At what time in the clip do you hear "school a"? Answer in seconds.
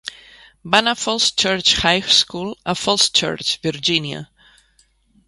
2.21-2.75